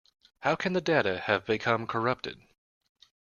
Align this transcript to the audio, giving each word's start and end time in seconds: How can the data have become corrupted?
How 0.39 0.55
can 0.55 0.73
the 0.73 0.81
data 0.81 1.19
have 1.19 1.45
become 1.45 1.85
corrupted? 1.85 2.41